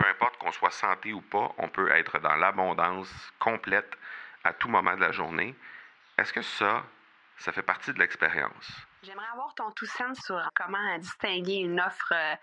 [0.00, 3.90] peu importe qu'on soit santé ou pas, on peut être dans l'abondance complète
[4.44, 5.54] à tout moment de la journée.
[6.16, 6.84] Est-ce que ça,
[7.36, 8.70] ça fait partie de l'expérience?
[9.02, 12.34] J'aimerais avoir ton tout sens sur comment distinguer une offre euh,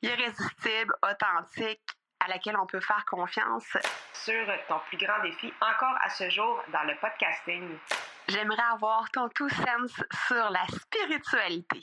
[0.00, 1.82] irrésistible, authentique,
[2.20, 3.76] à laquelle on peut faire confiance.
[4.14, 7.76] Sur ton plus grand défi encore à ce jour dans le podcasting.
[8.28, 11.82] J'aimerais avoir ton tout sens sur la spiritualité.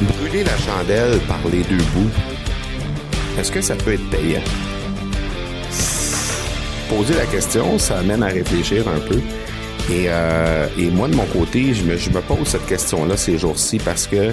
[0.00, 2.10] Brûler la chandelle par les deux bouts,
[3.38, 4.42] est-ce que ça peut être payant?
[6.88, 9.20] Poser la question, ça amène à réfléchir un peu.
[9.90, 13.38] Et, euh, et moi, de mon côté, je me, je me pose cette question-là ces
[13.38, 14.32] jours-ci parce que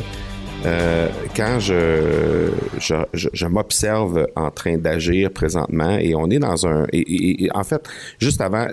[0.65, 6.85] euh, quand je, je, je, m'observe en train d'agir présentement et on est dans un...
[6.93, 7.87] Et, et, en fait,
[8.19, 8.67] juste avant,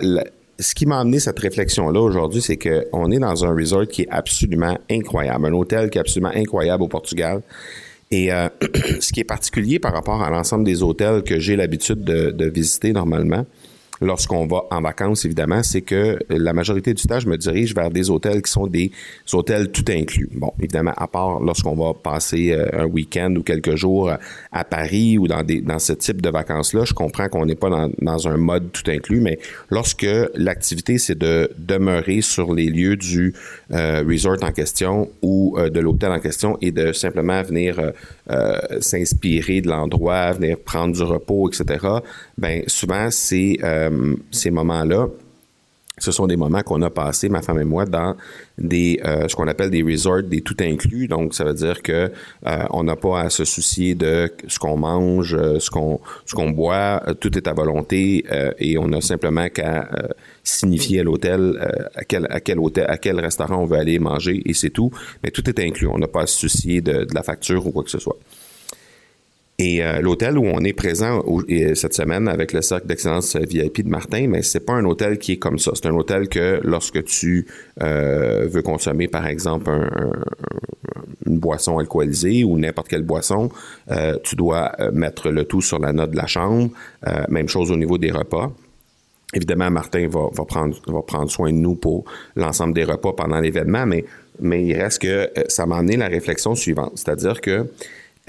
[0.59, 4.09] ce qui m'a amené cette réflexion-là aujourd'hui, c'est qu'on est dans un resort qui est
[4.09, 7.41] absolument incroyable, un hôtel qui est absolument incroyable au Portugal.
[8.11, 8.49] Et euh,
[8.99, 12.49] ce qui est particulier par rapport à l'ensemble des hôtels que j'ai l'habitude de, de
[12.49, 13.45] visiter normalement,
[14.01, 17.89] lorsqu'on va en vacances, évidemment, c'est que la majorité du temps, je me dirige vers
[17.89, 18.91] des hôtels qui sont des
[19.33, 20.29] hôtels tout inclus.
[20.33, 24.11] Bon, évidemment, à part lorsqu'on va passer euh, un week-end ou quelques jours
[24.51, 27.69] à Paris ou dans, des, dans ce type de vacances-là, je comprends qu'on n'est pas
[27.69, 29.39] dans, dans, un mode tout inclus, mais
[29.69, 33.33] lorsque l'activité, c'est de demeurer sur les lieux du
[33.71, 37.91] euh, resort en question ou euh, de l'hôtel en question et de simplement venir euh,
[38.31, 41.85] euh s'inspirer de l'endroit, venir prendre du repos, etc.,
[42.37, 43.57] ben souvent, c'est
[43.89, 45.07] euh, ces moments-là,
[45.97, 48.15] ce sont des moments qu'on a passés, ma femme et moi, dans
[48.57, 51.09] des euh, ce qu'on appelle des resorts, des tout inclus.
[51.09, 52.09] Donc, ça veut dire que
[52.47, 56.51] euh, on n'a pas à se soucier de ce qu'on mange, ce qu'on ce qu'on
[56.51, 57.03] boit.
[57.19, 58.23] Tout est à volonté
[58.59, 59.89] et on a simplement qu'à
[60.41, 61.59] signifier à l'hôtel
[61.95, 64.91] à quel à quel hôtel à quel restaurant on veut aller manger et c'est tout.
[65.21, 65.87] Mais tout est inclus.
[65.87, 68.17] On n'a pas à se soucier de, de la facture ou quoi que ce soit.
[69.61, 71.21] Et euh, l'hôtel où on est présent
[71.75, 75.33] cette semaine avec le cercle d'excellence VIP de Martin, mais c'est pas un hôtel qui
[75.33, 75.71] est comme ça.
[75.75, 77.45] C'est un hôtel que lorsque tu
[77.83, 80.11] euh, veux consommer, par exemple, un, un,
[81.25, 83.49] une boisson alcoolisée ou n'importe quelle boisson,
[83.91, 86.69] euh, tu dois mettre le tout sur la note de la chambre.
[87.27, 88.49] même chose au niveau des repas.
[89.33, 92.05] Évidemment, Martin va, va, prendre, va prendre soin de nous pour
[92.37, 94.05] l'ensemble des repas pendant l'événement, mais,
[94.39, 96.93] mais il reste que ça m'a amené la réflexion suivante.
[96.95, 97.67] C'est-à-dire que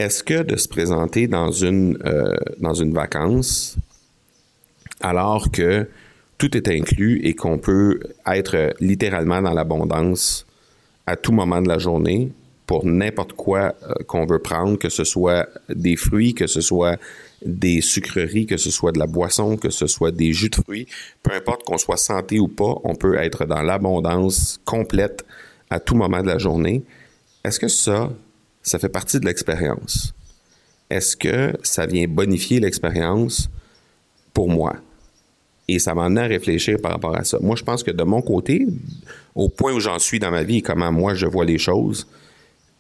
[0.01, 3.77] est-ce que de se présenter dans une, euh, dans une vacance
[5.01, 5.89] alors que
[6.39, 10.47] tout est inclus et qu'on peut être littéralement dans l'abondance
[11.07, 12.33] à tout moment de la journée
[12.67, 16.99] pour n'importe quoi euh, qu'on veut prendre, que ce soit des fruits, que ce soit
[17.45, 20.87] des sucreries, que ce soit de la boisson, que ce soit des jus de fruits,
[21.23, 25.27] peu importe qu'on soit santé ou pas, on peut être dans l'abondance complète
[25.69, 26.83] à tout moment de la journée.
[27.45, 28.11] Est-ce que ça,
[28.63, 30.15] ça fait partie de l'expérience.
[30.91, 33.49] Est-ce que ça vient bonifier l'expérience
[34.35, 34.77] pour moi?
[35.69, 37.39] Et ça amené à réfléchir par rapport à ça.
[37.41, 38.67] Moi, je pense que de mon côté,
[39.37, 42.09] au point où j'en suis dans ma vie et comment moi je vois les choses,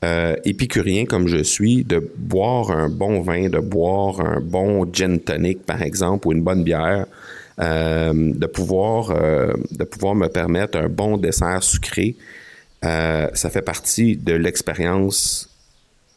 [0.02, 5.20] euh, épicurien comme je suis, de boire un bon vin, de boire un bon gin
[5.20, 7.06] tonic, par exemple, ou une bonne bière,
[7.60, 12.16] euh, de pouvoir euh, de pouvoir me permettre un bon dessert sucré,
[12.82, 15.50] ça fait partie de l'expérience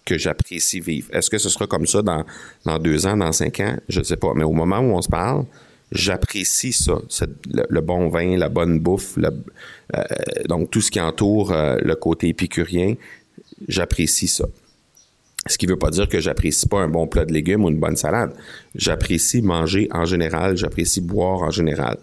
[0.06, 1.10] que j'apprécie vivre.
[1.14, 3.78] Est-ce que ce sera comme ça dans, deux ans, dans cinq ans?
[3.90, 4.34] Je ne sais pas.
[4.36, 5.46] Mais au moment où on se parle,
[5.92, 7.00] j'apprécie ça,
[7.52, 10.02] le, bon vin, la bonne bouffe, euh,
[10.48, 12.96] donc tout ce qui entoure euh, le côté épicurien,
[13.68, 14.46] j'apprécie ça.
[15.46, 17.70] Ce qui ne veut pas dire que j'apprécie pas un bon plat de légumes ou
[17.70, 18.34] une bonne salade.
[18.76, 21.98] J'apprécie manger en général, j'apprécie boire en général.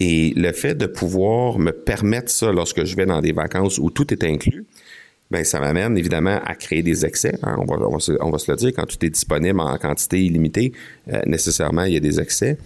[0.00, 3.90] Et le fait de pouvoir me permettre ça lorsque je vais dans des vacances où
[3.90, 4.64] tout est inclus,
[5.30, 7.38] ben ça m'amène évidemment à créer des excès.
[7.42, 7.56] Hein.
[7.58, 9.78] On, va, on, va se, on, va, se, le dire, quand tout est disponible en
[9.78, 10.72] quantité illimitée,
[11.12, 12.58] euh, nécessairement, il y a des excès.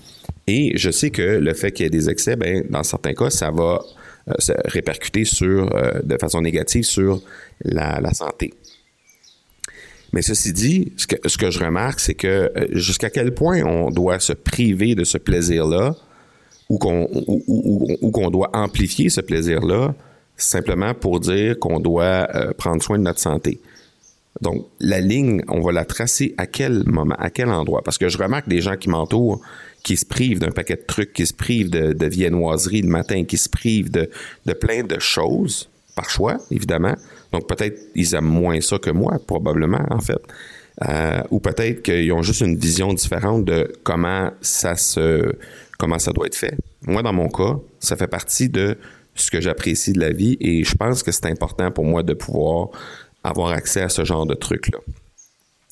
[0.46, 3.28] Et je sais que le fait qu'il y ait des excès, ben, dans certains cas,
[3.28, 3.82] ça va
[4.28, 7.22] euh, se répercuter sur, euh, de façon négative sur
[7.62, 8.54] la, la, santé.
[10.14, 13.90] Mais ceci dit, ce que, ce que je remarque, c'est que jusqu'à quel point on
[13.90, 15.94] doit se priver de ce plaisir-là
[16.70, 19.94] ou qu'on ou, ou, ou qu'on doit amplifier ce plaisir-là
[20.36, 23.60] simplement pour dire qu'on doit euh, prendre soin de notre santé.
[24.40, 27.82] Donc, la ligne, on va la tracer à quel moment, à quel endroit?
[27.82, 29.40] Parce que je remarque des gens qui m'entourent
[29.84, 33.36] qui se privent d'un paquet de trucs, qui se privent de, viennoiserie le matin, qui
[33.36, 34.10] se privent de,
[34.46, 36.94] de plein de choses, par choix, évidemment.
[37.32, 40.20] Donc, peut-être ils aiment moins ça que moi, probablement, en fait.
[40.88, 45.32] Euh, ou peut-être qu'ils ont juste une vision différente de comment ça se
[45.78, 46.56] comment ça doit être fait.
[46.86, 48.76] Moi, dans mon cas, ça fait partie de
[49.14, 52.14] ce que j'apprécie de la vie et je pense que c'est important pour moi de
[52.14, 52.68] pouvoir
[53.22, 54.78] avoir accès à ce genre de trucs-là.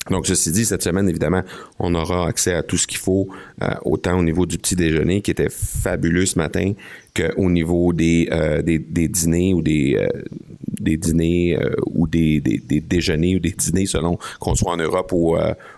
[0.09, 1.43] Donc, ceci dit, cette semaine, évidemment,
[1.79, 3.29] on aura accès à tout ce qu'il faut,
[3.61, 6.73] euh, autant au niveau du petit déjeuner, qui était fabuleux ce matin,
[7.15, 10.21] qu'au niveau des, euh, des, dîners ou des, euh,
[10.67, 15.37] des dîners ou des, des, déjeuners ou des dîners selon qu'on soit en Europe ou,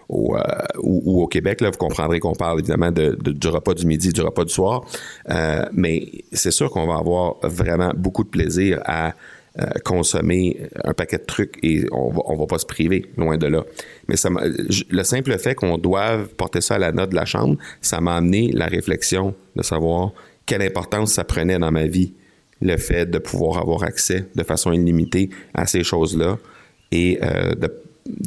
[0.09, 1.61] ou, au Québec.
[1.61, 4.53] Là, vous comprendrez qu'on parle évidemment de, de, du repas du midi, du repas du
[4.53, 4.85] soir.
[5.73, 9.13] mais c'est sûr qu'on va avoir vraiment beaucoup de plaisir à
[9.59, 13.37] euh, consommer un paquet de trucs et on va, on va pas se priver, loin
[13.37, 13.63] de là.
[14.07, 17.57] Mais ça le simple fait qu'on doive porter ça à la note de la chambre,
[17.81, 20.11] ça m'a amené la réflexion de savoir
[20.45, 22.13] quelle importance ça prenait dans ma vie,
[22.61, 26.37] le fait de pouvoir avoir accès de façon illimitée à ces choses-là
[26.91, 27.71] et euh, de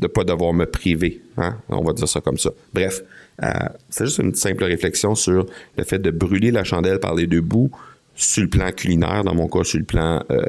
[0.02, 1.20] ne pas devoir me priver.
[1.36, 1.56] Hein?
[1.68, 2.50] On va dire ça comme ça.
[2.74, 3.02] Bref,
[3.42, 3.50] euh,
[3.88, 5.46] c'est juste une simple réflexion sur
[5.76, 7.70] le fait de brûler la chandelle par les deux bouts
[8.18, 10.42] sur le plan culinaire, dans mon cas, sur le plan euh,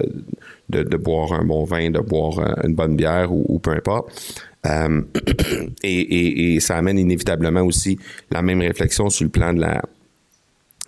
[0.70, 4.42] de, boire un bon vin, de boire euh, une bonne bière ou, peu importe.
[4.66, 5.02] Euh,
[5.84, 7.98] et, ça amène inévitablement aussi
[8.32, 9.82] la même réflexion sur le plan de la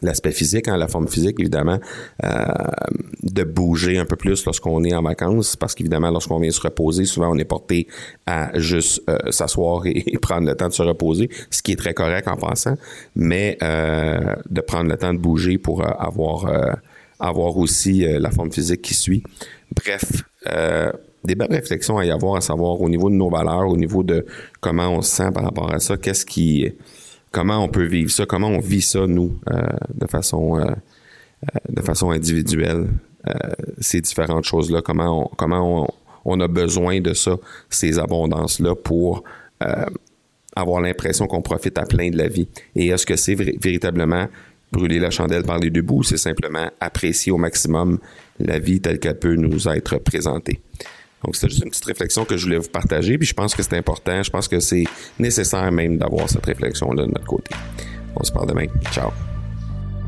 [0.02, 1.80] l'aspect physique, hein, la forme physique, évidemment,
[3.24, 7.06] de bouger un peu plus lorsqu'on est en vacances, parce qu'évidemment, lorsqu'on vient se reposer,
[7.06, 7.88] souvent on est porté
[8.26, 12.28] à juste s'asseoir et, prendre le temps de se reposer, ce qui est très correct
[12.28, 12.78] en passant,
[13.16, 16.80] mais de prendre le temps de bouger pour avoir
[17.20, 19.24] avoir aussi la forme physique qui suit.
[19.76, 20.92] Bref, euh,
[21.24, 24.04] des belles réflexions à y avoir, à savoir au niveau de nos valeurs, au niveau
[24.04, 24.26] de
[24.60, 26.74] comment on se sent par rapport à ça, qu'est-ce qui,
[27.32, 29.62] comment on peut vivre ça, comment on vit ça nous euh,
[29.94, 30.66] de façon euh,
[31.70, 32.88] de façon individuelle,
[33.80, 35.88] ces différentes choses là, comment on, comment
[36.24, 37.38] on, a besoin de ça,
[37.68, 39.24] ces abondances là pour
[40.56, 42.48] avoir l'impression qu'on profite à plein de la vie.
[42.76, 44.28] Et est-ce que c'est véritablement
[44.72, 48.00] brûler la chandelle par les deux bouts, c'est simplement apprécier au maximum
[48.40, 50.62] la vie telle qu'elle peut nous être présentée?
[51.24, 53.64] Donc, c'est juste une petite réflexion que je voulais vous partager, puis je pense que
[53.64, 54.86] c'est important, je pense que c'est
[55.20, 57.56] nécessaire même d'avoir cette réflexion-là de notre côté.
[58.16, 58.68] On se parle demain.
[58.92, 59.12] Ciao.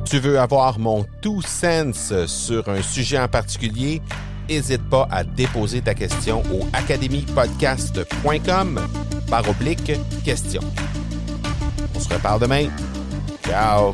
[0.06, 4.02] Tu veux avoir mon tout sens sur un sujet en particulier?
[4.50, 8.82] N'hésite pas à déposer ta question au academypodcast.com
[9.30, 9.94] par oblique
[10.26, 10.62] question.
[11.96, 12.68] On se reparle demain.
[13.46, 13.94] Ciao!